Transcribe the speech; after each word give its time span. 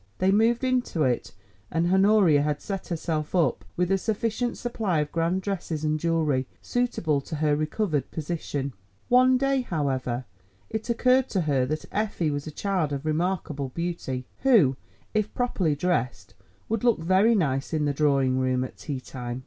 They 0.17 0.31
moved 0.31 0.63
into 0.63 1.03
it, 1.03 1.31
and 1.69 1.93
Honoria 1.93 2.41
had 2.41 2.59
set 2.59 2.87
herself 2.87 3.35
up 3.35 3.63
with 3.77 3.91
a 3.91 3.99
sufficient 3.99 4.57
supply 4.57 4.99
of 4.99 5.11
grand 5.11 5.43
dresses 5.43 5.83
and 5.83 5.99
jewellery, 5.99 6.47
suitable 6.59 7.21
to 7.21 7.35
her 7.35 7.55
recovered 7.55 8.09
position. 8.09 8.73
One 9.09 9.37
day 9.37 9.61
however, 9.61 10.25
it 10.71 10.89
occurred 10.89 11.29
to 11.29 11.41
her 11.41 11.67
that 11.67 11.85
Effie 11.91 12.31
was 12.31 12.47
a 12.47 12.49
child 12.51 12.91
of 12.91 13.05
remarkable 13.05 13.69
beauty, 13.69 14.25
who, 14.39 14.75
if 15.13 15.31
properly 15.35 15.75
dressed, 15.75 16.33
would 16.67 16.83
look 16.83 16.97
very 16.97 17.35
nice 17.35 17.71
in 17.71 17.85
the 17.85 17.93
drawing 17.93 18.39
room 18.39 18.63
at 18.63 18.77
tea 18.79 18.99
time. 18.99 19.39